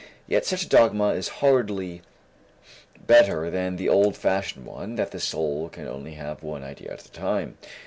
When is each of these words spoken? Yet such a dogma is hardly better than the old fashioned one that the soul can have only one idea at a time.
Yet 0.25 0.47
such 0.47 0.63
a 0.63 0.67
dogma 0.67 1.09
is 1.09 1.27
hardly 1.45 2.01
better 3.05 3.51
than 3.51 3.75
the 3.75 3.87
old 3.87 4.17
fashioned 4.17 4.65
one 4.65 4.95
that 4.95 5.11
the 5.11 5.19
soul 5.19 5.69
can 5.69 5.85
have 5.85 5.93
only 5.93 6.15
one 6.41 6.63
idea 6.63 6.91
at 6.91 7.05
a 7.05 7.11
time. 7.11 7.55